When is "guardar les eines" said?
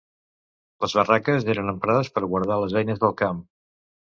2.35-3.05